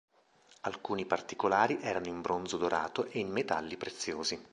[0.61, 4.43] Alcuni particolari erano in bronzo dorato e in metalli preziosi.